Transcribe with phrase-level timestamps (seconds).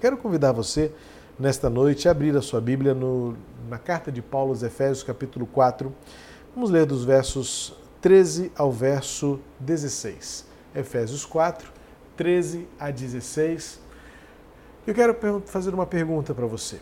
[0.00, 0.92] Quero convidar você
[1.36, 3.36] nesta noite a abrir a sua Bíblia no,
[3.68, 5.92] na carta de Paulo aos Efésios, capítulo 4.
[6.54, 10.46] Vamos ler dos versos 13 ao verso 16.
[10.72, 11.68] Efésios 4,
[12.16, 13.80] 13 a 16.
[14.86, 16.78] Eu quero fazer uma pergunta para você.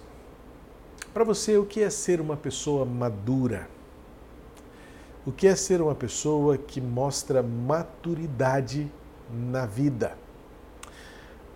[1.14, 3.66] Para você, o que é ser uma pessoa madura?
[5.24, 8.92] O que é ser uma pessoa que mostra maturidade
[9.32, 10.25] na vida?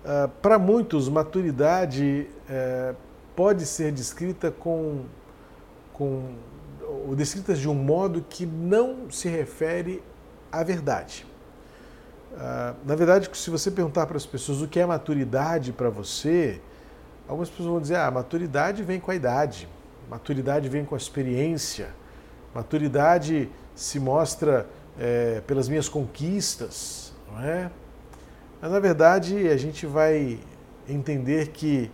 [0.04, 2.96] Uh, Para muitos, maturidade uh,
[3.36, 5.04] pode ser descrita com,
[5.92, 6.34] com
[7.06, 10.02] ou descrita de um modo que não se refere
[10.50, 11.26] à verdade.
[12.32, 16.60] Uh, na verdade, se você perguntar para as pessoas o que é maturidade para você,
[17.28, 19.68] algumas pessoas vão dizer: ah, maturidade vem com a idade,
[20.08, 21.94] maturidade vem com a experiência,
[22.54, 24.66] maturidade se mostra
[24.98, 27.70] é, pelas minhas conquistas, não é?
[28.60, 30.38] Mas na verdade a gente vai
[30.88, 31.90] entender que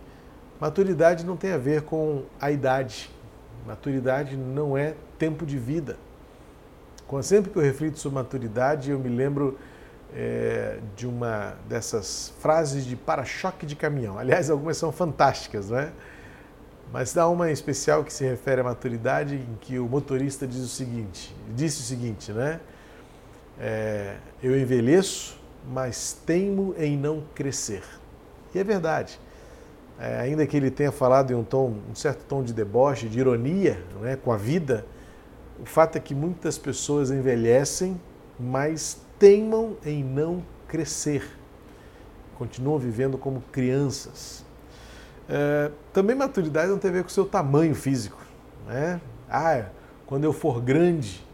[0.59, 3.09] maturidade não tem a ver com a idade.
[3.65, 5.97] Maturidade não é tempo de vida.
[7.21, 9.57] Sempre que eu reflito sobre maturidade, eu me lembro
[10.13, 14.19] é, de uma dessas frases de para-choque de caminhão.
[14.19, 15.91] Aliás, algumas são fantásticas, não é?
[16.91, 20.67] Mas dá uma especial que se refere à maturidade, em que o motorista diz o
[20.67, 22.59] seguinte, disse o seguinte, né?
[23.59, 25.37] É, eu envelheço
[25.71, 27.83] mas teimo em não crescer.
[28.53, 29.19] E é verdade.
[29.99, 33.19] É, ainda que ele tenha falado em um tom, um certo tom de deboche, de
[33.19, 34.85] ironia, né, com a vida,
[35.59, 37.99] o fato é que muitas pessoas envelhecem,
[38.39, 41.27] mas teimam em não crescer.
[42.37, 44.45] Continuam vivendo como crianças.
[45.27, 48.21] É, também maturidade não tem a ver com o seu tamanho físico.
[48.67, 49.01] Né?
[49.27, 49.65] Ah,
[50.05, 51.25] quando eu for grande,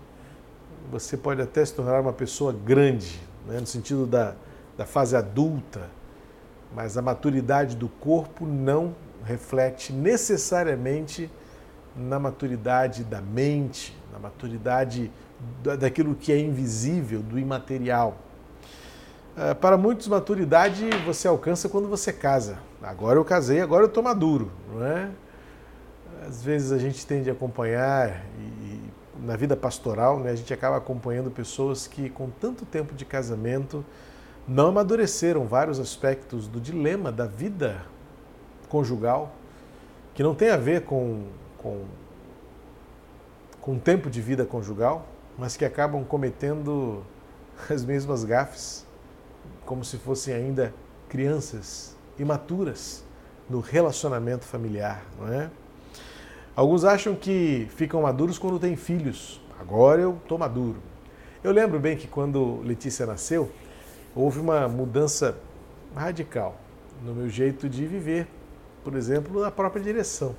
[0.89, 4.35] você pode até se tornar uma pessoa grande, né, no sentido da,
[4.77, 5.89] da fase adulta,
[6.75, 11.29] mas a maturidade do corpo não reflete necessariamente
[11.95, 15.11] na maturidade da mente, na maturidade
[15.79, 18.17] daquilo que é invisível, do imaterial.
[19.35, 22.57] Ah, para muitos, maturidade você alcança quando você casa.
[22.81, 25.09] Agora eu casei, agora eu estou maduro, não é?
[26.27, 28.25] Às vezes a gente tende a acompanhar
[29.23, 33.83] na vida pastoral, né, a gente acaba acompanhando pessoas que, com tanto tempo de casamento,
[34.45, 37.85] não amadureceram vários aspectos do dilema da vida
[38.67, 39.33] conjugal,
[40.13, 41.23] que não tem a ver com,
[41.57, 41.85] com,
[43.61, 45.05] com o tempo de vida conjugal,
[45.37, 47.01] mas que acabam cometendo
[47.71, 48.85] as mesmas gafes,
[49.65, 50.73] como se fossem ainda
[51.07, 53.05] crianças imaturas
[53.49, 55.49] no relacionamento familiar, não é?
[56.55, 59.41] Alguns acham que ficam maduros quando têm filhos.
[59.59, 60.77] Agora eu estou maduro.
[61.43, 63.51] Eu lembro bem que quando Letícia nasceu,
[64.15, 65.35] houve uma mudança
[65.95, 66.55] radical
[67.03, 68.27] no meu jeito de viver,
[68.83, 70.35] por exemplo, na própria direção.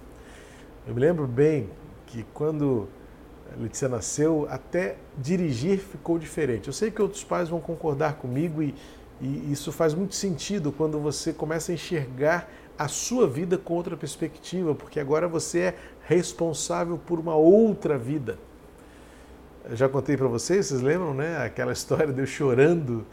[0.87, 1.69] Eu me lembro bem
[2.07, 2.89] que quando
[3.59, 6.69] Letícia nasceu, até dirigir ficou diferente.
[6.69, 8.73] Eu sei que outros pais vão concordar comigo e,
[9.21, 12.49] e isso faz muito sentido quando você começa a enxergar
[12.79, 18.39] a sua vida com outra perspectiva, porque agora você é responsável por uma outra vida.
[19.69, 21.45] Eu já contei para vocês, vocês lembram, né?
[21.45, 23.07] Aquela história de eu chorando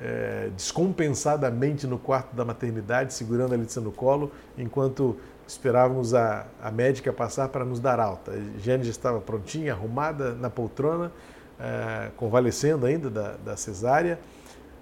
[0.00, 5.16] é, descompensadamente no quarto da maternidade, segurando a Letícia no colo, enquanto
[5.46, 8.32] esperávamos a, a médica passar para nos dar alta.
[8.32, 11.12] A Jane já estava prontinha, arrumada na poltrona,
[11.58, 14.18] é, convalescendo ainda da, da cesárea,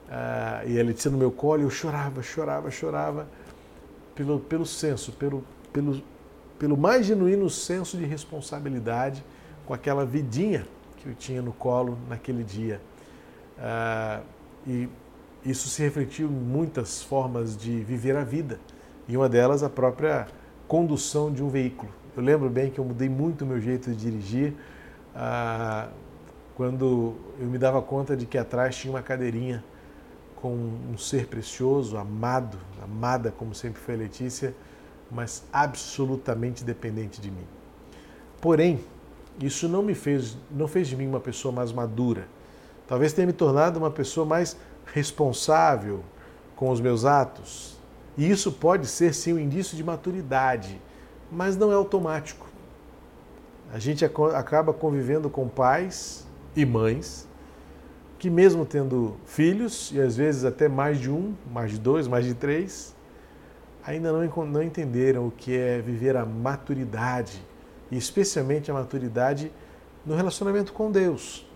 [0.09, 3.26] é, e a Letícia no meu colo, eu chorava, chorava, chorava
[4.15, 6.03] pelo, pelo senso, pelo, pelo,
[6.59, 9.25] pelo mais genuíno senso de responsabilidade
[9.67, 12.81] com aquela vidinha que eu tinha no colo naquele dia.
[13.59, 14.21] Ah,
[14.67, 14.89] e
[15.44, 18.59] isso se refletiu em muitas formas de viver a vida,
[19.09, 20.27] e uma delas a própria
[20.67, 21.93] condução de um veículo.
[22.17, 24.55] Eu lembro bem que eu mudei muito o meu jeito de dirigir
[25.15, 25.88] ah,
[26.56, 29.62] quando eu me dava conta de que atrás tinha uma cadeirinha
[30.37, 34.55] com um ser precioso, amado, amada como sempre foi a Letícia,
[35.11, 37.47] mas absolutamente dependente de mim.
[38.41, 38.81] Porém,
[39.41, 42.26] isso não me fez, não fez de mim uma pessoa mais madura.
[42.87, 44.56] Talvez tenha me tornado uma pessoa mais
[44.87, 46.03] responsável
[46.55, 47.76] com os meus atos.
[48.17, 50.81] E isso pode ser sim um indício de maturidade,
[51.31, 52.47] mas não é automático.
[53.73, 57.29] A gente acaba convivendo com pais e mães
[58.19, 62.25] que, mesmo tendo filhos, e às vezes até mais de um, mais de dois, mais
[62.25, 62.95] de três,
[63.87, 67.41] ainda não, não entenderam o que é viver a maturidade,
[67.91, 69.53] e especialmente a maturidade
[70.05, 71.47] no relacionamento com Deus.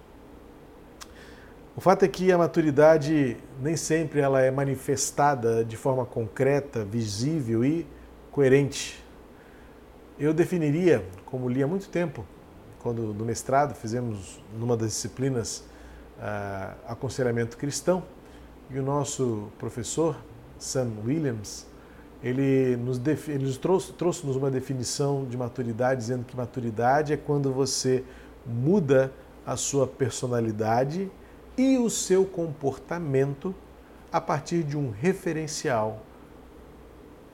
[1.76, 7.64] O fato é que a maturidade nem sempre ela é manifestada de forma concreta, visível
[7.64, 7.86] e
[8.30, 9.04] coerente.
[10.18, 12.24] Eu definiria, como li há muito tempo,
[12.80, 15.64] quando no mestrado fizemos numa das disciplinas
[16.18, 18.04] uh, aconselhamento cristão,
[18.68, 20.16] e o nosso professor,
[20.58, 21.69] Sam Williams,
[22.22, 27.52] ele nos, ele nos trouxe, trouxe-nos uma definição de maturidade, dizendo que maturidade é quando
[27.52, 28.04] você
[28.46, 29.12] muda
[29.46, 31.10] a sua personalidade
[31.56, 33.54] e o seu comportamento
[34.12, 36.02] a partir de um referencial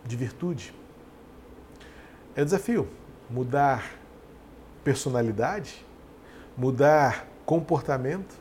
[0.04, 0.74] de virtude.
[2.34, 2.88] É desafio
[3.28, 3.92] mudar
[4.84, 5.84] personalidade,
[6.56, 8.34] mudar comportamento.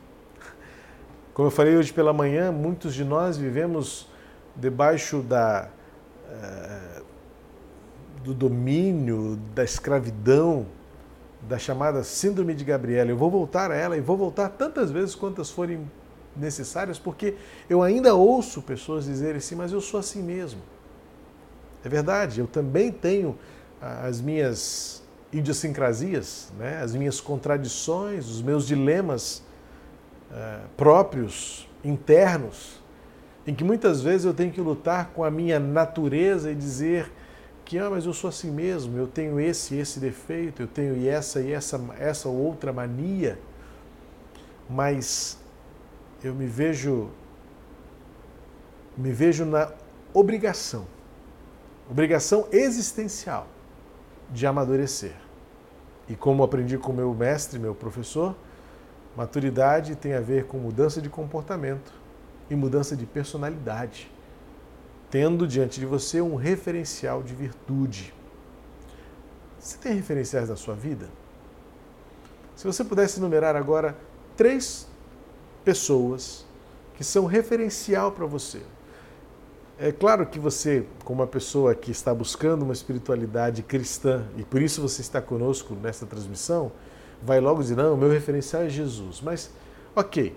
[1.33, 4.07] Como eu falei hoje pela manhã, muitos de nós vivemos
[4.55, 5.69] debaixo da,
[6.31, 7.03] uh,
[8.23, 10.65] do domínio, da escravidão,
[11.41, 13.09] da chamada Síndrome de Gabriela.
[13.09, 15.89] Eu vou voltar a ela e vou voltar tantas vezes quantas forem
[16.35, 17.35] necessárias, porque
[17.69, 20.61] eu ainda ouço pessoas dizerem assim, mas eu sou assim mesmo.
[21.83, 23.37] É verdade, eu também tenho
[23.79, 26.81] as minhas idiosincrasias, né?
[26.81, 29.43] as minhas contradições, os meus dilemas
[30.31, 32.81] uh, próprios, internos,
[33.47, 37.11] em que muitas vezes eu tenho que lutar com a minha natureza e dizer
[37.63, 41.41] que ah, mas eu sou assim mesmo, eu tenho esse esse defeito, eu tenho essa
[41.41, 43.39] e essa essa ou outra mania,
[44.69, 45.37] mas
[46.23, 47.09] eu me vejo
[48.97, 49.71] me vejo na
[50.13, 50.87] obrigação,
[51.89, 53.47] obrigação existencial
[54.31, 55.13] de amadurecer.
[56.07, 58.35] E como aprendi com meu mestre, meu professor,
[59.17, 62.04] maturidade tem a ver com mudança de comportamento
[62.49, 64.11] e mudança de personalidade,
[65.09, 68.13] tendo diante de você um referencial de virtude.
[69.59, 71.09] Você tem referenciais na sua vida?
[72.55, 73.97] Se você pudesse enumerar agora
[74.37, 74.87] três
[75.63, 76.45] pessoas
[76.95, 78.61] que são referencial para você,
[79.77, 84.61] é claro que você, como uma pessoa que está buscando uma espiritualidade cristã, e por
[84.61, 86.71] isso você está conosco nesta transmissão,
[87.21, 89.19] vai logo dizer: não, meu referencial é Jesus.
[89.19, 89.51] Mas,
[89.93, 90.33] ok,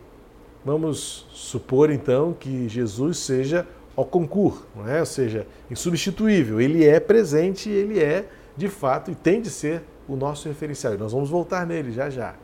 [0.64, 3.66] vamos supor então que Jesus seja
[3.96, 5.00] ao concurso, é?
[5.00, 6.60] ou seja, insubstituível.
[6.60, 10.94] Ele é presente, ele é de fato e tem de ser o nosso referencial.
[10.94, 12.34] E nós vamos voltar nele já já.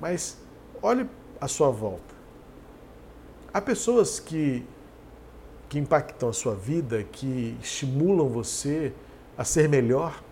[0.00, 0.38] Mas
[0.82, 1.06] olhe
[1.40, 2.14] à sua volta.
[3.52, 4.64] Há pessoas que
[5.72, 8.92] que impactam a sua vida, que estimulam você
[9.38, 10.22] a ser melhor.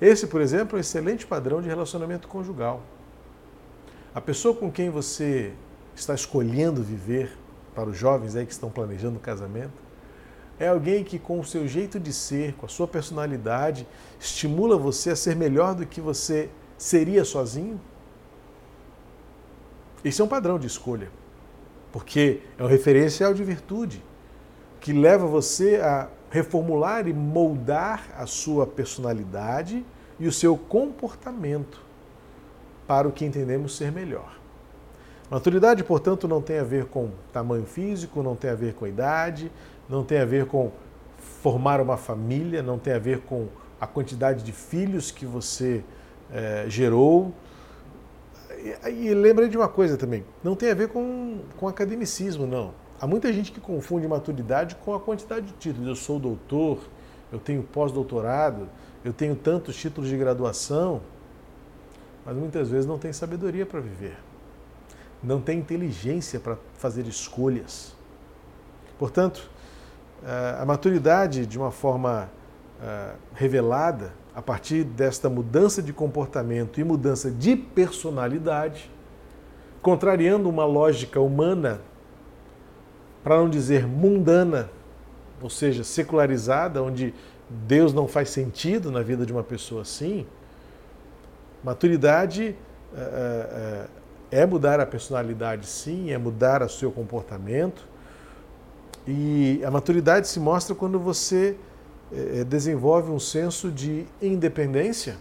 [0.00, 2.82] Esse, por exemplo, é um excelente padrão de relacionamento conjugal.
[4.12, 5.52] A pessoa com quem você
[6.00, 7.36] está escolhendo viver,
[7.74, 9.88] para os jovens aí que estão planejando o casamento,
[10.58, 13.86] é alguém que, com o seu jeito de ser, com a sua personalidade,
[14.18, 17.80] estimula você a ser melhor do que você seria sozinho?
[20.04, 21.10] Esse é um padrão de escolha,
[21.92, 24.02] porque é um referencial de virtude
[24.80, 29.84] que leva você a reformular e moldar a sua personalidade
[30.18, 31.80] e o seu comportamento
[32.86, 34.37] para o que entendemos ser melhor.
[35.30, 39.52] Maturidade, portanto, não tem a ver com tamanho físico, não tem a ver com idade,
[39.88, 40.72] não tem a ver com
[41.42, 43.46] formar uma família, não tem a ver com
[43.80, 45.84] a quantidade de filhos que você
[46.32, 47.32] é, gerou.
[48.58, 52.72] E, e lembrei de uma coisa também, não tem a ver com, com academicismo, não.
[53.00, 55.86] Há muita gente que confunde maturidade com a quantidade de títulos.
[55.86, 56.78] Eu sou doutor,
[57.30, 58.68] eu tenho pós-doutorado,
[59.04, 61.00] eu tenho tantos títulos de graduação,
[62.26, 64.16] mas muitas vezes não tem sabedoria para viver,
[65.22, 67.94] não tem inteligência para fazer escolhas.
[68.98, 69.50] Portanto,
[70.60, 72.28] a maturidade, de uma forma
[73.34, 78.90] revelada, a partir desta mudança de comportamento e mudança de personalidade,
[79.82, 81.80] contrariando uma lógica humana
[83.24, 84.70] para não dizer mundana,
[85.42, 87.12] ou seja, secularizada, onde
[87.48, 90.26] Deus não faz sentido na vida de uma pessoa assim,
[91.64, 92.56] maturidade
[94.30, 97.86] é, mudar a personalidade, sim, é mudar o seu comportamento.
[99.06, 101.56] E a maturidade se mostra quando você
[102.12, 105.16] é, desenvolve um senso de independência,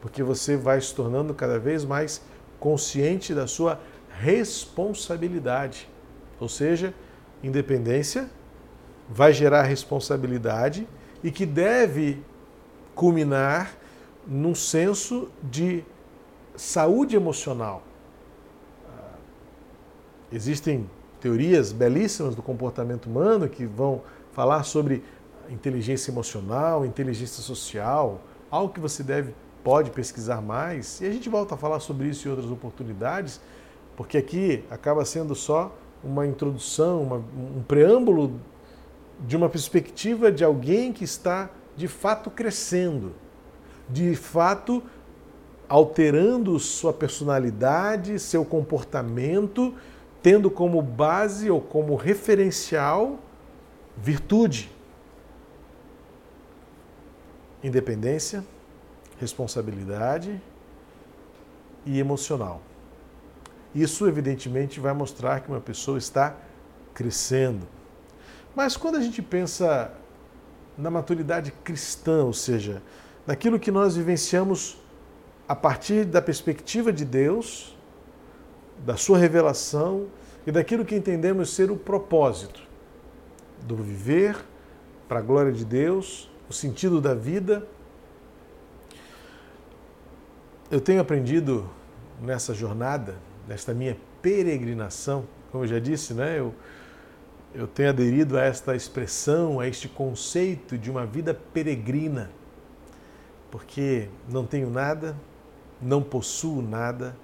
[0.00, 2.20] porque você vai se tornando cada vez mais
[2.60, 3.80] consciente da sua
[4.18, 5.88] responsabilidade.
[6.38, 6.92] Ou seja,
[7.42, 8.28] independência
[9.08, 10.86] vai gerar responsabilidade
[11.22, 12.22] e que deve
[12.94, 13.74] culminar
[14.26, 15.84] num senso de
[16.56, 17.82] saúde emocional.
[18.88, 19.16] Ah,
[20.32, 20.88] existem
[21.20, 25.02] teorias belíssimas do comportamento humano que vão falar sobre
[25.48, 31.00] inteligência emocional, inteligência social, algo que você deve pode pesquisar mais.
[31.00, 33.40] E a gente volta a falar sobre isso em outras oportunidades,
[33.96, 38.40] porque aqui acaba sendo só uma introdução, uma, um preâmbulo
[39.20, 43.12] de uma perspectiva de alguém que está de fato crescendo,
[43.88, 44.82] de fato
[45.72, 49.74] alterando sua personalidade, seu comportamento,
[50.22, 53.18] tendo como base ou como referencial
[53.96, 54.70] virtude,
[57.64, 58.44] independência,
[59.18, 60.38] responsabilidade
[61.86, 62.60] e emocional.
[63.74, 66.36] Isso, evidentemente, vai mostrar que uma pessoa está
[66.92, 67.66] crescendo.
[68.54, 69.90] Mas quando a gente pensa
[70.76, 72.82] na maturidade cristã, ou seja,
[73.26, 74.81] naquilo que nós vivenciamos
[75.48, 77.76] a partir da perspectiva de Deus,
[78.84, 80.06] da sua revelação
[80.46, 82.62] e daquilo que entendemos ser o propósito
[83.62, 84.36] do viver
[85.08, 87.66] para a glória de Deus, o sentido da vida.
[90.70, 91.68] Eu tenho aprendido
[92.20, 96.38] nessa jornada, nesta minha peregrinação, como eu já disse, né?
[96.38, 96.54] Eu,
[97.54, 102.30] eu tenho aderido a esta expressão, a este conceito de uma vida peregrina,
[103.50, 105.14] porque não tenho nada,
[105.82, 107.16] não possuo nada,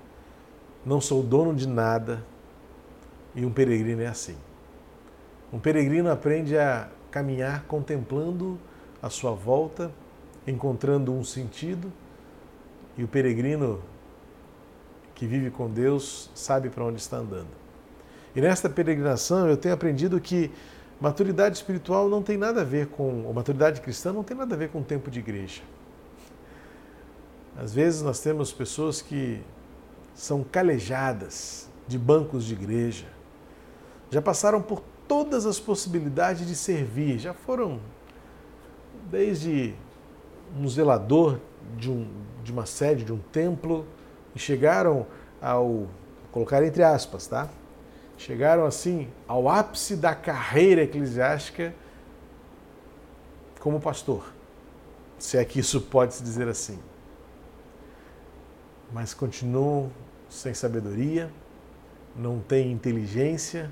[0.84, 2.24] não sou dono de nada,
[3.34, 4.36] e um peregrino é assim.
[5.52, 8.58] Um peregrino aprende a caminhar contemplando
[9.00, 9.90] a sua volta,
[10.46, 11.92] encontrando um sentido,
[12.96, 13.80] e o peregrino
[15.14, 17.48] que vive com Deus sabe para onde está andando.
[18.34, 20.50] E nesta peregrinação eu tenho aprendido que
[21.00, 24.58] maturidade espiritual não tem nada a ver com, ou maturidade cristã não tem nada a
[24.58, 25.62] ver com o tempo de igreja.
[27.58, 29.42] Às vezes nós temos pessoas que
[30.14, 33.06] são calejadas de bancos de igreja,
[34.10, 37.80] já passaram por todas as possibilidades de servir, já foram
[39.10, 39.74] desde
[40.56, 41.40] um zelador
[41.76, 42.08] de, um,
[42.44, 43.84] de uma sede, de um templo,
[44.36, 45.04] e chegaram
[45.42, 45.88] ao,
[46.30, 47.48] colocar entre aspas, tá?
[48.16, 51.74] chegaram assim ao ápice da carreira eclesiástica
[53.58, 54.32] como pastor,
[55.18, 56.78] se é que isso pode se dizer assim.
[58.92, 59.90] Mas continuam
[60.28, 61.30] sem sabedoria,
[62.16, 63.70] não têm inteligência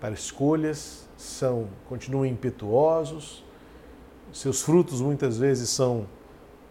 [0.00, 3.44] para escolhas, são continuam impetuosos,
[4.32, 6.06] seus frutos muitas vezes são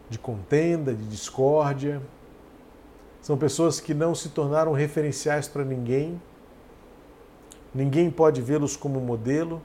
[0.10, 2.01] de contenda, de discórdia.
[3.22, 6.19] São pessoas que não se tornaram referenciais para ninguém,
[7.74, 9.62] Ninguém pode vê-los como modelo.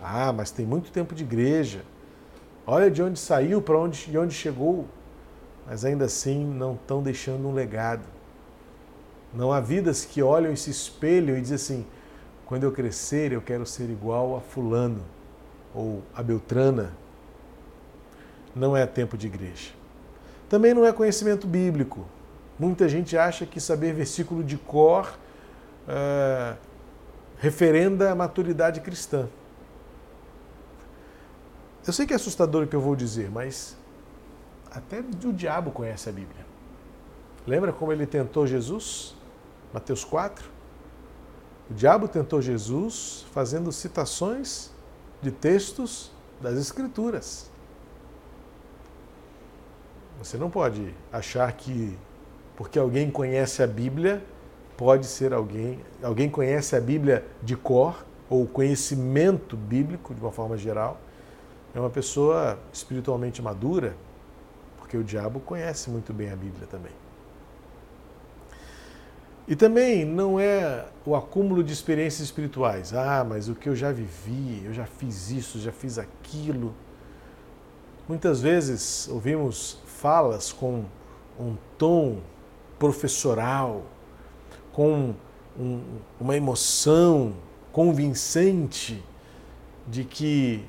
[0.00, 1.82] Ah, mas tem muito tempo de igreja.
[2.64, 4.86] Olha de onde saiu, para onde, de onde chegou.
[5.68, 8.02] Mas ainda assim não estão deixando um legado.
[9.34, 11.86] Não há vidas que olham e se espelham e dizem assim:
[12.46, 15.02] quando eu crescer eu quero ser igual a Fulano
[15.74, 16.92] ou a Beltrana.
[18.56, 19.72] Não é tempo de igreja.
[20.48, 22.06] Também não é conhecimento bíblico.
[22.58, 25.16] Muita gente acha que saber versículo de cor
[25.86, 26.56] uh,
[27.38, 29.28] referenda a maturidade cristã.
[31.86, 33.77] Eu sei que é assustador o que eu vou dizer, mas
[34.70, 36.46] até o diabo conhece a Bíblia.
[37.46, 39.14] Lembra como ele tentou Jesus?
[39.72, 40.48] Mateus 4.
[41.70, 44.70] O diabo tentou Jesus fazendo citações
[45.20, 46.10] de textos
[46.40, 47.50] das Escrituras.
[50.18, 51.96] Você não pode achar que
[52.56, 54.22] porque alguém conhece a Bíblia,
[54.76, 60.56] pode ser alguém, alguém conhece a Bíblia de cor, ou conhecimento bíblico de uma forma
[60.56, 61.00] geral,
[61.74, 63.94] é uma pessoa espiritualmente madura,
[64.88, 66.92] porque o diabo conhece muito bem a Bíblia também.
[69.46, 72.94] E também não é o acúmulo de experiências espirituais.
[72.94, 76.74] Ah, mas o que eu já vivi, eu já fiz isso, já fiz aquilo.
[78.08, 80.86] Muitas vezes ouvimos falas com
[81.38, 82.20] um tom
[82.78, 83.84] professoral,
[84.72, 85.14] com
[85.58, 85.82] um,
[86.18, 87.34] uma emoção
[87.72, 89.04] convincente
[89.86, 90.64] de que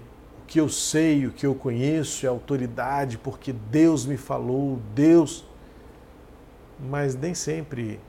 [0.50, 5.46] que eu sei, o que eu conheço é autoridade, porque Deus me falou, Deus.
[6.80, 8.00] Mas nem sempre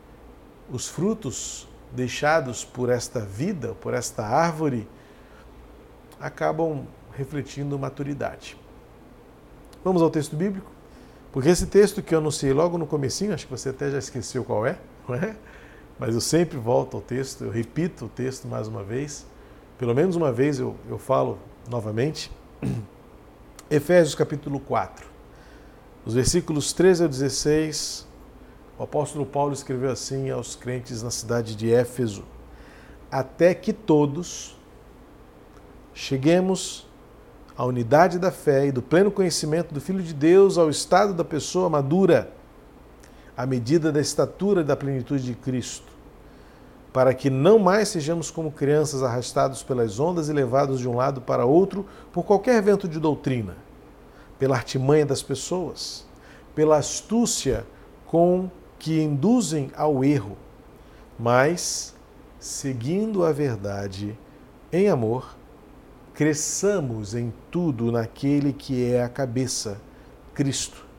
[0.72, 4.88] os frutos deixados por esta vida, por esta árvore,
[6.18, 8.56] acabam refletindo maturidade.
[9.84, 10.70] Vamos ao texto bíblico?
[11.32, 14.44] Porque esse texto que eu anunciei logo no comecinho, acho que você até já esqueceu
[14.44, 15.36] qual é, não é?
[15.98, 19.26] mas eu sempre volto ao texto, eu repito o texto mais uma vez,
[19.76, 21.38] pelo menos uma vez eu, eu falo
[21.68, 22.30] novamente.
[23.70, 25.06] Efésios capítulo 4,
[26.04, 28.06] os versículos 13 ao 16,
[28.78, 32.24] o apóstolo Paulo escreveu assim aos crentes na cidade de Éfeso:
[33.10, 34.56] Até que todos
[35.94, 36.88] cheguemos
[37.56, 41.24] à unidade da fé e do pleno conhecimento do Filho de Deus, ao estado da
[41.24, 42.32] pessoa madura,
[43.36, 45.89] à medida da estatura e da plenitude de Cristo
[46.92, 51.20] para que não mais sejamos como crianças arrastados pelas ondas e levados de um lado
[51.20, 53.56] para outro por qualquer vento de doutrina,
[54.38, 56.04] pela artimanha das pessoas,
[56.54, 57.64] pela astúcia
[58.06, 60.36] com que induzem ao erro,
[61.18, 61.94] mas,
[62.38, 64.18] seguindo a verdade
[64.72, 65.36] em amor,
[66.14, 69.80] cresçamos em tudo naquele que é a cabeça,
[70.34, 70.89] Cristo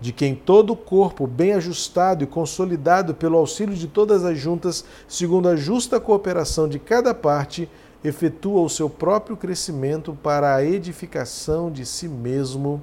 [0.00, 4.84] de quem todo o corpo, bem ajustado e consolidado pelo auxílio de todas as juntas,
[5.08, 7.68] segundo a justa cooperação de cada parte,
[8.04, 12.82] efetua o seu próprio crescimento para a edificação de si mesmo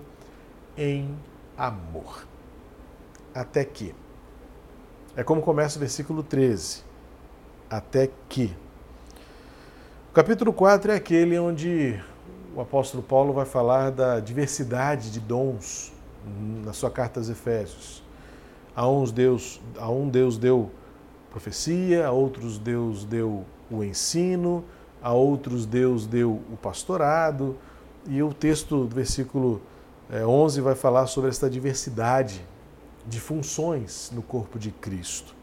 [0.77, 1.15] em
[1.57, 2.27] amor.
[3.33, 3.93] Até que.
[5.15, 6.83] É como começa o versículo 13.
[7.69, 8.55] Até que.
[10.09, 11.99] O capítulo 4 é aquele onde
[12.55, 15.92] o apóstolo Paulo vai falar da diversidade de dons
[16.63, 18.03] na sua carta aos Efésios.
[18.75, 20.71] A uns Deus, a um Deus deu
[21.29, 24.63] profecia, a outros Deus deu o ensino,
[25.01, 27.57] a outros Deus deu o pastorado,
[28.07, 29.61] e o texto do versículo
[30.11, 32.45] 11 é, vai falar sobre esta diversidade
[33.05, 35.35] de funções no corpo de Cristo.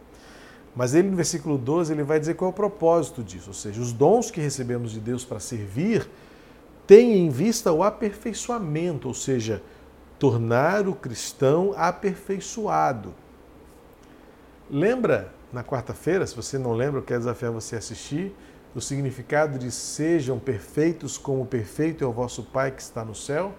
[0.75, 3.81] Mas ele no versículo 12 ele vai dizer qual é o propósito disso, ou seja,
[3.81, 6.09] os dons que recebemos de Deus para servir
[6.87, 9.63] têm em vista o aperfeiçoamento, ou seja,
[10.21, 13.15] tornar o cristão aperfeiçoado.
[14.71, 18.37] Lembra na quarta-feira, se você não lembra, eu quero desafiar você a assistir,
[18.75, 23.55] o significado de sejam perfeitos como perfeito é o vosso Pai que está no céu?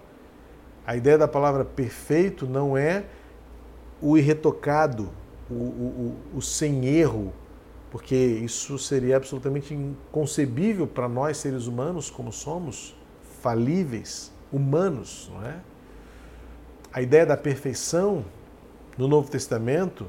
[0.86, 3.04] A ideia da palavra perfeito não é
[4.00, 5.10] o irretocado,
[5.50, 7.32] o, o, o, o sem erro,
[7.90, 12.96] porque isso seria absolutamente inconcebível para nós seres humanos como somos,
[13.42, 15.71] falíveis, humanos, não é?
[16.92, 18.24] A ideia da perfeição
[18.98, 20.06] no Novo Testamento,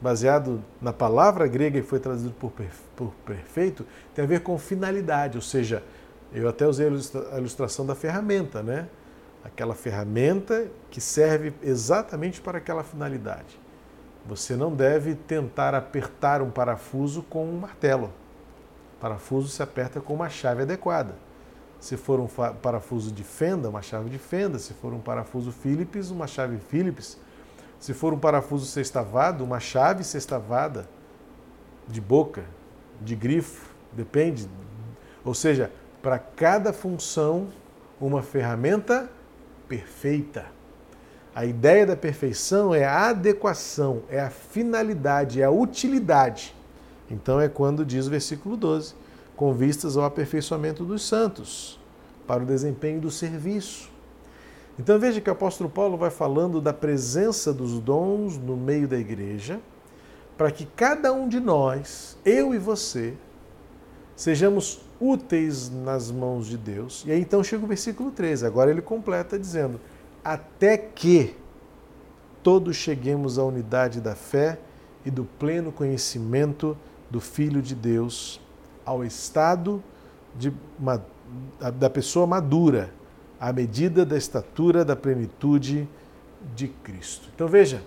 [0.00, 2.52] baseado na palavra grega e foi traduzido por,
[2.94, 5.82] por perfeito, tem a ver com finalidade, ou seja,
[6.32, 8.88] eu até usei a ilustração da ferramenta, né?
[9.42, 13.58] Aquela ferramenta que serve exatamente para aquela finalidade.
[14.26, 18.12] Você não deve tentar apertar um parafuso com um martelo.
[18.96, 21.14] O parafuso se aperta com uma chave adequada.
[21.80, 24.58] Se for um parafuso de fenda, uma chave de fenda.
[24.58, 27.18] Se for um parafuso Phillips, uma chave Phillips.
[27.78, 30.88] Se for um parafuso sextavado, uma chave sextavada
[31.86, 32.44] de boca,
[33.00, 34.48] de grifo, depende.
[35.24, 35.70] Ou seja,
[36.02, 37.48] para cada função,
[38.00, 39.10] uma ferramenta
[39.68, 40.46] perfeita.
[41.34, 46.54] A ideia da perfeição é a adequação, é a finalidade, é a utilidade.
[47.10, 48.94] Então é quando diz o versículo 12:
[49.36, 51.78] com vistas ao aperfeiçoamento dos santos,
[52.26, 53.90] para o desempenho do serviço.
[54.78, 58.98] Então veja que o apóstolo Paulo vai falando da presença dos dons no meio da
[58.98, 59.60] igreja,
[60.36, 63.14] para que cada um de nós, eu e você,
[64.14, 67.04] sejamos úteis nas mãos de Deus.
[67.06, 69.80] E aí então chega o versículo 13, agora ele completa dizendo:
[70.24, 71.36] Até que
[72.42, 74.58] todos cheguemos à unidade da fé
[75.04, 76.76] e do pleno conhecimento
[77.10, 78.40] do Filho de Deus
[78.86, 79.82] ao estado
[80.36, 80.52] de,
[81.74, 82.90] da pessoa madura,
[83.38, 85.88] à medida da estatura da plenitude
[86.54, 87.28] de Cristo.
[87.34, 87.82] Então veja,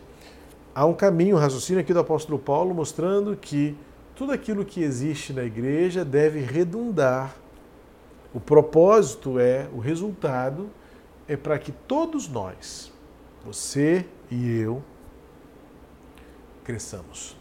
[0.76, 3.76] há um caminho, um raciocínio aqui do apóstolo Paulo mostrando que
[4.16, 7.34] tudo aquilo que existe na igreja deve redundar.
[8.34, 10.70] O propósito é, o resultado
[11.28, 12.92] é para que todos nós,
[13.46, 14.84] você e eu,
[16.64, 17.39] cresçamos.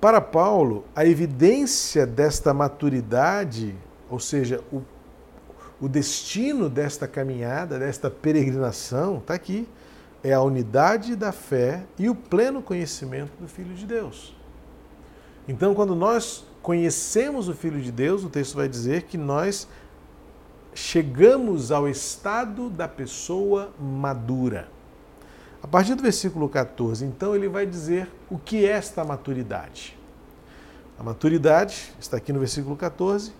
[0.00, 3.74] Para Paulo, a evidência desta maturidade,
[4.10, 4.82] ou seja, o,
[5.80, 9.66] o destino desta caminhada, desta peregrinação, está aqui.
[10.22, 14.34] É a unidade da fé e o pleno conhecimento do Filho de Deus.
[15.48, 19.68] Então, quando nós conhecemos o Filho de Deus, o texto vai dizer que nós
[20.74, 24.68] chegamos ao estado da pessoa madura.
[25.62, 29.96] A partir do versículo 14, então, ele vai dizer o que é esta maturidade.
[30.98, 33.32] A maturidade está aqui no versículo 14,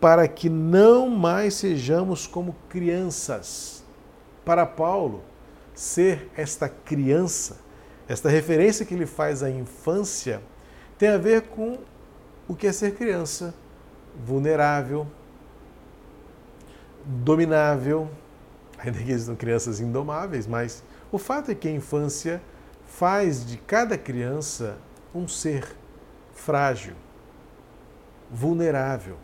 [0.00, 3.84] para que não mais sejamos como crianças.
[4.44, 5.22] Para Paulo,
[5.74, 7.58] ser esta criança,
[8.08, 10.42] esta referência que ele faz à infância,
[10.98, 11.78] tem a ver com
[12.48, 13.54] o que é ser criança,
[14.26, 15.06] vulnerável,
[17.04, 18.10] dominável,
[18.78, 20.82] ainda que existam crianças indomáveis, mas
[21.12, 22.42] o fato é que a infância
[22.86, 24.78] faz de cada criança
[25.14, 25.76] um ser
[26.32, 26.94] frágil,
[28.30, 29.16] vulnerável,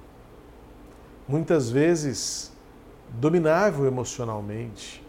[1.27, 2.53] muitas vezes
[3.09, 5.03] dominável emocionalmente.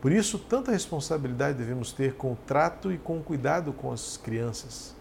[0.00, 4.16] Por isso, tanta responsabilidade devemos ter com o trato e com o cuidado com as
[4.16, 4.94] crianças.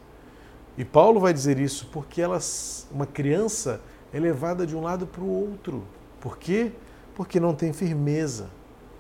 [0.78, 3.80] E Paulo vai dizer isso porque elas, uma criança
[4.12, 5.86] é levada de um lado para o outro.
[6.20, 6.74] Por quê?
[7.14, 8.50] Porque não tem firmeza,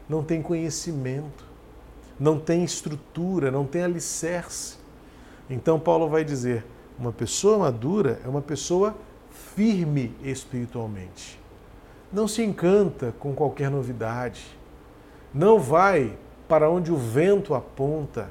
[0.07, 1.54] não tem conhecimento,
[2.19, 4.77] não tem estrutura, não tem alicerce.
[5.49, 6.65] Então Paulo vai dizer:
[6.97, 8.95] uma pessoa madura é uma pessoa
[9.55, 11.39] firme espiritualmente.
[12.11, 14.45] Não se encanta com qualquer novidade.
[15.33, 18.29] Não vai para onde o vento aponta,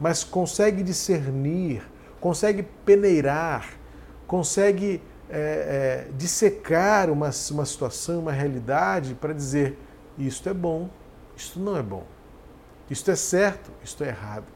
[0.00, 1.82] mas consegue discernir,
[2.20, 3.74] consegue peneirar,
[4.26, 9.78] consegue é, é, dissecar uma, uma situação, uma realidade para dizer:
[10.16, 10.88] isto é bom,
[11.36, 12.04] isto não é bom,
[12.90, 14.46] isto é certo, isto é errado.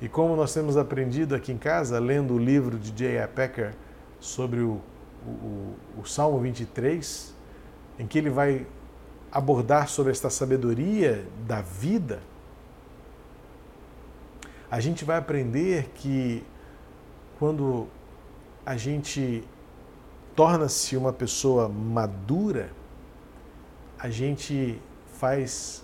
[0.00, 3.26] E como nós temos aprendido aqui em casa, lendo o livro de J.A.
[3.26, 3.74] Packer
[4.20, 4.80] sobre o,
[5.26, 7.34] o, o Salmo 23,
[7.98, 8.66] em que ele vai
[9.30, 12.20] abordar sobre esta sabedoria da vida,
[14.70, 16.44] a gente vai aprender que
[17.38, 17.86] quando
[18.66, 19.44] a gente
[20.34, 22.70] torna-se uma pessoa madura,
[23.98, 24.80] a gente
[25.18, 25.83] faz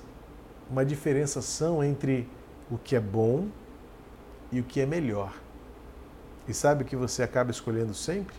[0.71, 2.29] uma diferenciação entre
[2.71, 3.49] o que é bom
[4.53, 5.35] e o que é melhor.
[6.47, 8.37] E sabe o que você acaba escolhendo sempre?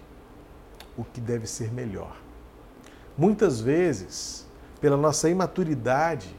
[0.98, 2.16] O que deve ser melhor.
[3.18, 4.48] Muitas vezes,
[4.80, 6.34] pela nossa imaturidade,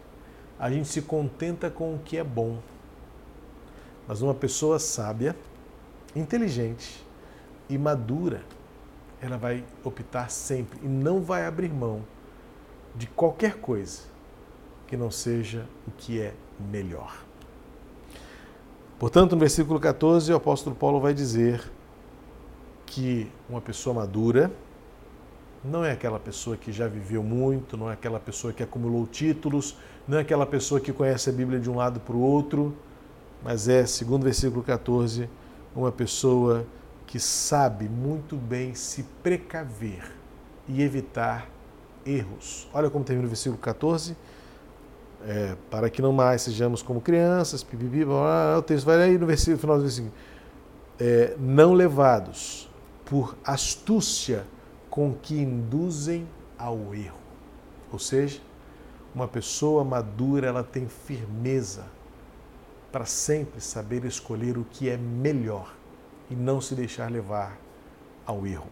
[0.59, 2.59] a gente se contenta com o que é bom.
[4.09, 5.37] Mas uma pessoa sábia,
[6.17, 7.05] inteligente
[7.69, 8.43] e madura,
[9.21, 12.03] ela vai optar sempre e não vai abrir mão
[12.95, 14.12] de qualquer coisa
[14.93, 16.35] que não seja o que é
[16.71, 17.25] melhor.
[18.99, 21.65] Portanto, no versículo 14, o apóstolo Paulo vai dizer
[22.85, 24.53] que uma pessoa madura
[25.65, 29.79] não é aquela pessoa que já viveu muito, não é aquela pessoa que acumulou títulos,
[30.07, 32.77] não é aquela pessoa que conhece a Bíblia de um lado para o outro,
[33.43, 35.27] mas é, segundo o versículo 14,
[35.75, 36.67] uma pessoa
[37.07, 40.13] que sabe muito bem se precaver
[40.69, 41.49] e evitar
[42.05, 42.69] erros.
[42.75, 44.15] Olha como termina o versículo 14
[45.27, 49.59] é, para que não mais sejamos como crianças, pipipi, o texto vai aí no versículo,
[49.59, 50.13] final do versículo,
[50.99, 52.69] é, não levados
[53.05, 54.45] por astúcia
[54.91, 57.19] com que induzem ao erro.
[57.93, 58.41] Ou seja,
[59.15, 61.85] uma pessoa madura, ela tem firmeza
[62.91, 65.75] para sempre saber escolher o que é melhor
[66.31, 67.59] e não se deixar levar
[68.27, 68.69] ao erro.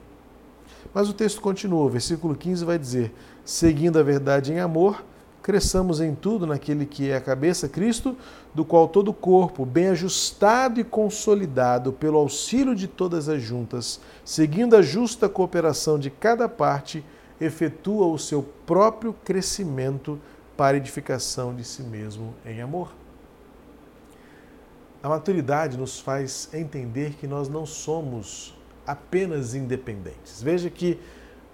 [0.95, 3.13] Mas o texto continua, o versículo 15 vai dizer:
[3.45, 5.05] seguindo a verdade em amor,
[5.43, 8.17] cresçamos em tudo naquele que é a cabeça, Cristo,
[8.55, 14.01] do qual todo o corpo, bem ajustado e consolidado pelo auxílio de todas as juntas,
[14.25, 17.05] seguindo a justa cooperação de cada parte,
[17.41, 20.21] efetua o seu próprio crescimento
[20.57, 22.93] para edificação de si mesmo em amor.
[25.03, 28.55] A maturidade nos faz entender que nós não somos
[28.87, 30.43] apenas independentes.
[30.43, 30.99] Veja que,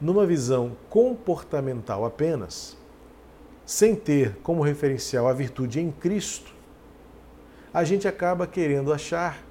[0.00, 2.76] numa visão comportamental apenas,
[3.66, 6.54] sem ter como referencial a virtude em Cristo,
[7.74, 9.42] a gente acaba querendo achar,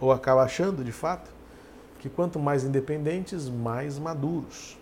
[0.00, 1.30] ou acaba achando de fato,
[1.98, 4.78] que quanto mais independentes, mais maduros.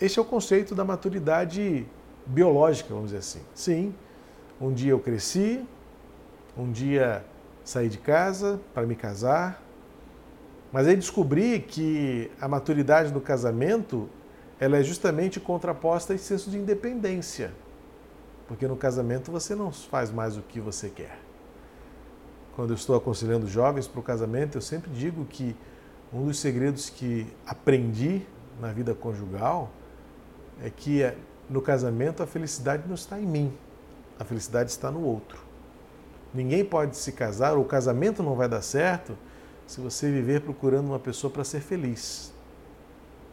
[0.00, 1.86] Este é o conceito da maturidade
[2.24, 3.40] biológica, vamos dizer assim.
[3.54, 3.94] Sim,
[4.60, 5.64] um dia eu cresci,
[6.56, 7.24] um dia
[7.62, 9.62] saí de casa para me casar,
[10.72, 14.08] mas aí descobri que a maturidade do casamento
[14.60, 17.52] ela é justamente contraposta a esse senso de independência.
[18.46, 21.18] Porque no casamento você não faz mais o que você quer.
[22.56, 25.54] Quando eu estou aconselhando jovens para o casamento, eu sempre digo que
[26.12, 28.26] um dos segredos que aprendi
[28.60, 29.70] na vida conjugal
[30.62, 31.16] é que é,
[31.48, 33.52] no casamento a felicidade não está em mim,
[34.18, 35.38] a felicidade está no outro.
[36.34, 39.16] Ninguém pode se casar, o casamento não vai dar certo
[39.66, 42.32] se você viver procurando uma pessoa para ser feliz.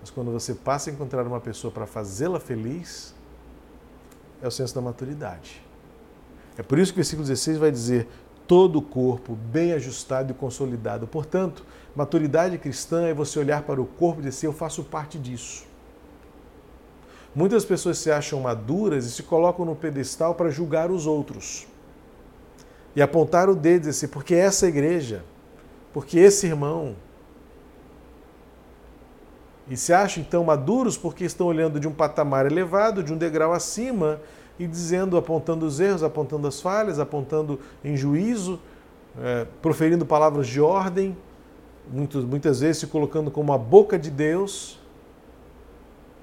[0.05, 3.11] Mas quando você passa a encontrar uma pessoa para fazê-la feliz,
[4.39, 5.63] é o senso da maturidade.
[6.55, 8.07] É por isso que o versículo 16 vai dizer:
[8.45, 11.07] todo o corpo bem ajustado e consolidado.
[11.07, 11.65] Portanto,
[11.95, 15.65] maturidade cristã é você olhar para o corpo e dizer: eu faço parte disso.
[17.33, 21.65] Muitas pessoas se acham maduras e se colocam no pedestal para julgar os outros.
[22.95, 25.25] E apontar o dedo e dizer, porque essa igreja,
[25.91, 26.95] porque esse irmão,
[29.67, 33.51] e se acham então maduros porque estão olhando de um patamar elevado, de um degrau
[33.51, 34.21] acima
[34.59, 38.59] e dizendo, apontando os erros, apontando as falhas, apontando em juízo,
[39.19, 41.17] é, proferindo palavras de ordem,
[41.91, 44.79] muitas, muitas vezes se colocando como a boca de Deus.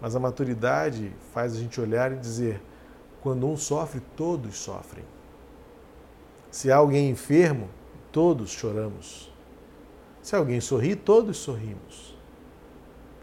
[0.01, 2.63] Mas a maturidade faz a gente olhar e dizer:
[3.23, 5.05] quando um sofre, todos sofrem.
[6.51, 7.69] Se há alguém enfermo,
[8.11, 9.33] todos choramos.
[10.21, 12.12] Se alguém sorri, todos sorrimos.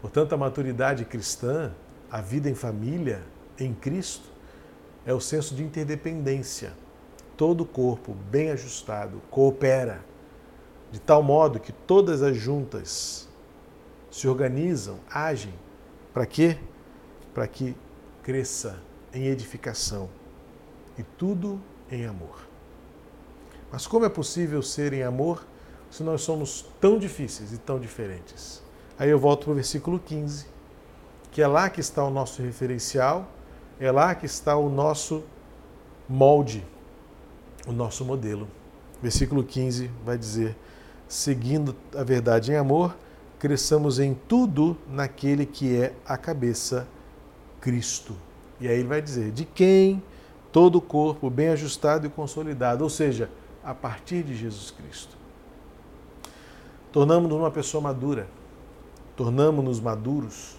[0.00, 1.72] Portanto, a maturidade cristã,
[2.10, 3.22] a vida em família,
[3.58, 4.28] em Cristo,
[5.04, 6.72] é o senso de interdependência.
[7.36, 10.00] Todo o corpo, bem ajustado, coopera,
[10.90, 13.28] de tal modo que todas as juntas
[14.10, 15.54] se organizam, agem.
[16.12, 16.58] Para quê?
[17.32, 17.76] Para que
[18.22, 18.78] cresça
[19.12, 20.08] em edificação
[20.98, 21.60] e tudo
[21.90, 22.46] em amor.
[23.70, 25.46] Mas como é possível ser em amor
[25.90, 28.62] se nós somos tão difíceis e tão diferentes?
[29.00, 30.44] Aí eu volto para o versículo 15,
[31.32, 33.26] que é lá que está o nosso referencial,
[33.80, 35.24] é lá que está o nosso
[36.06, 36.62] molde,
[37.66, 38.46] o nosso modelo.
[39.02, 40.54] Versículo 15 vai dizer:
[41.08, 42.94] seguindo a verdade em amor,
[43.38, 46.86] cresçamos em tudo naquele que é a cabeça,
[47.58, 48.14] Cristo.
[48.60, 50.02] E aí ele vai dizer: de quem
[50.52, 53.30] todo o corpo bem ajustado e consolidado, ou seja,
[53.64, 55.16] a partir de Jesus Cristo.
[56.92, 58.28] Tornamos-nos uma pessoa madura,
[59.20, 60.56] tornamos-nos maduros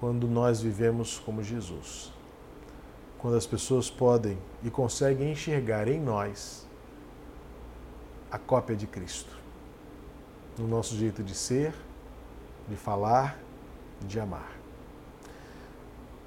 [0.00, 2.12] quando nós vivemos como Jesus.
[3.20, 6.66] Quando as pessoas podem e conseguem enxergar em nós
[8.32, 9.30] a cópia de Cristo,
[10.58, 11.72] no nosso jeito de ser,
[12.68, 13.38] de falar,
[14.00, 14.50] de amar.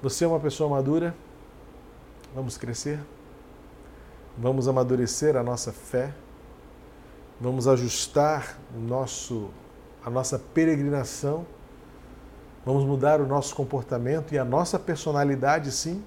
[0.00, 1.14] Você é uma pessoa madura?
[2.34, 2.98] Vamos crescer?
[4.38, 6.14] Vamos amadurecer a nossa fé?
[7.38, 9.50] Vamos ajustar o nosso,
[10.06, 11.44] a nossa peregrinação?
[12.64, 16.00] Vamos mudar o nosso comportamento e a nossa personalidade, sim,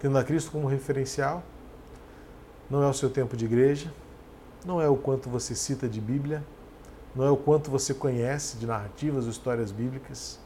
[0.00, 1.40] tendo a Cristo como referencial?
[2.68, 3.92] Não é o seu tempo de igreja,
[4.66, 6.42] não é o quanto você cita de Bíblia,
[7.14, 10.40] não é o quanto você conhece de narrativas ou histórias bíblicas,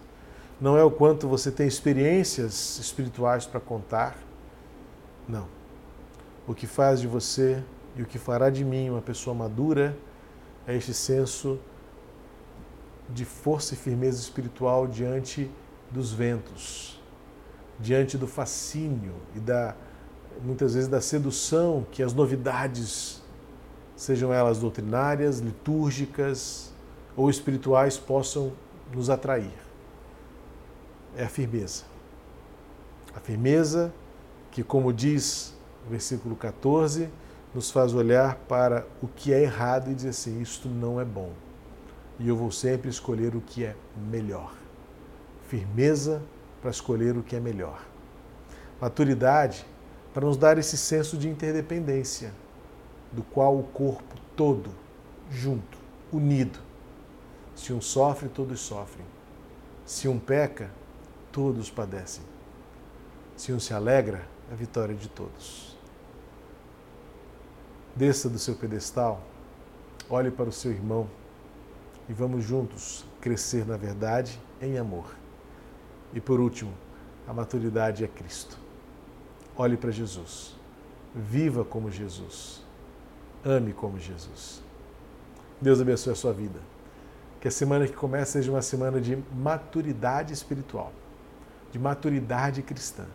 [0.60, 4.14] não é o quanto você tem experiências espirituais para contar.
[5.26, 5.46] Não.
[6.46, 7.62] O que faz de você
[7.96, 9.96] e o que fará de mim uma pessoa madura
[10.66, 11.58] é este senso
[13.08, 15.50] de força e firmeza espiritual diante
[15.90, 17.00] dos ventos,
[17.78, 19.74] diante do fascínio e da
[20.42, 23.22] muitas vezes da sedução que as novidades,
[23.96, 26.72] sejam elas doutrinárias, litúrgicas
[27.16, 28.52] ou espirituais, possam
[28.92, 29.54] nos atrair.
[31.16, 31.84] É a firmeza.
[33.14, 33.92] A firmeza
[34.50, 35.54] que, como diz
[35.86, 37.08] o versículo 14,
[37.54, 41.30] nos faz olhar para o que é errado e dizer assim: isto não é bom.
[42.18, 43.74] E eu vou sempre escolher o que é
[44.10, 44.54] melhor.
[45.48, 46.22] Firmeza
[46.60, 47.84] para escolher o que é melhor.
[48.80, 49.66] Maturidade
[50.12, 52.32] para nos dar esse senso de interdependência,
[53.10, 54.70] do qual o corpo todo,
[55.30, 55.76] junto,
[56.12, 56.58] unido.
[57.56, 59.04] Se um sofre, todos sofrem.
[59.84, 60.70] Se um peca,
[61.32, 62.22] todos padecem.
[63.36, 65.76] Se um se alegra, a vitória de todos.
[67.96, 69.22] Desça do seu pedestal,
[70.08, 71.08] olhe para o seu irmão
[72.08, 75.14] e vamos juntos crescer na verdade em amor.
[76.12, 76.72] E por último,
[77.26, 78.58] a maturidade é Cristo.
[79.56, 80.54] Olhe para Jesus.
[81.14, 82.62] Viva como Jesus.
[83.44, 84.62] Ame como Jesus.
[85.60, 86.60] Deus abençoe a sua vida.
[87.40, 90.92] Que a semana que começa seja uma semana de maturidade espiritual,
[91.70, 93.06] de maturidade cristã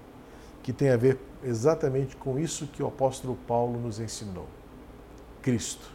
[0.62, 4.48] que tem a ver exatamente com isso que o apóstolo Paulo nos ensinou.
[5.42, 5.90] Cristo,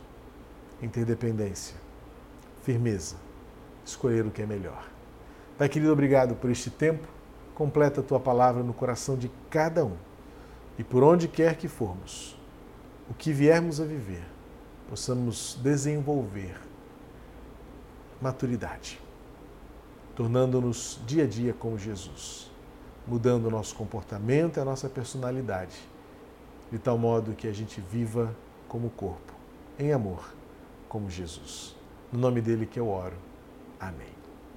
[0.83, 1.77] interdependência,
[2.65, 3.17] firmeza,
[3.85, 4.89] escolher o que é melhor.
[5.57, 7.07] Pai querido, obrigado por este tempo.
[7.55, 9.97] Completa a tua palavra no coração de cada um.
[10.77, 12.37] E por onde quer que formos,
[13.09, 14.25] o que viermos a viver,
[14.91, 16.61] possamos desenvolver
[18.21, 19.01] maturidade,
[20.17, 22.53] tornando-nos dia a dia como Jesus
[23.07, 25.77] mudando o nosso comportamento e a nossa personalidade,
[26.71, 28.35] de tal modo que a gente viva
[28.69, 29.33] como corpo,
[29.79, 30.35] em amor,
[30.89, 31.77] como Jesus.
[32.15, 33.17] No nome dele que eu oro.
[33.81, 34.14] Amém.